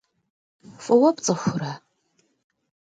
[0.83, 1.73] F'ıue pts'ıxure?